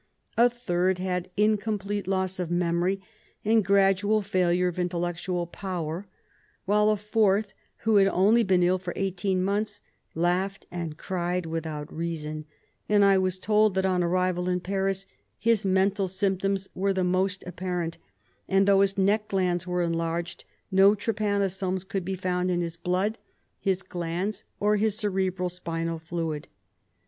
A 0.35 0.49
third 0.49 0.97
had 0.97 1.29
in 1.37 1.57
complete 1.57 2.07
loss 2.07 2.39
of 2.39 2.49
memory 2.49 3.01
and 3.45 3.63
gradual 3.63 4.23
failure 4.23 4.67
of 4.67 4.79
intellectual 4.79 5.45
power, 5.45 6.07
while 6.65 6.89
a 6.89 6.97
fourth, 6.97 7.53
who 7.83 7.97
had 7.97 8.07
only 8.07 8.41
been 8.41 8.63
ill 8.63 8.79
for 8.79 8.93
eighteen 8.95 9.43
months, 9.43 9.81
laughed 10.15 10.65
and 10.71 10.97
cried 10.97 11.45
without 11.45 11.93
reason, 11.93 12.45
and 12.89 13.05
I 13.05 13.19
was 13.19 13.37
told 13.37 13.75
that 13.75 13.85
on 13.85 14.01
arrival 14.01 14.49
in 14.49 14.61
Paris 14.61 15.05
his 15.37 15.65
mental 15.67 16.07
symptoms 16.07 16.67
were 16.73 16.93
the 16.93 17.03
most 17.03 17.43
apparent, 17.45 17.99
and 18.47 18.67
though 18.67 18.81
his 18.81 18.97
neck 18.97 19.27
glands 19.27 19.67
were 19.67 19.83
enlarged, 19.83 20.45
no 20.71 20.95
trypanosomes 20.95 21.83
could 21.87 22.03
be 22.03 22.15
found 22.15 22.49
in 22.49 22.61
his 22.61 22.75
blood, 22.75 23.19
his 23.59 23.83
glands, 23.83 24.45
or 24.59 24.77
his 24.77 24.97
cerebro 24.97 25.47
spinal 25.49 25.99
fluid. 25.99 26.47